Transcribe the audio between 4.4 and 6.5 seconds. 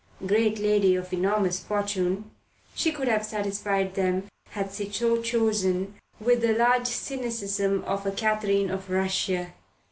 had she so chosen, with